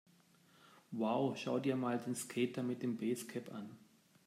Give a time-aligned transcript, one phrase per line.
[0.91, 3.69] Wow, schau dir mal den Skater mit dem Basecap an!